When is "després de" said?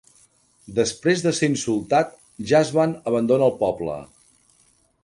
0.79-1.33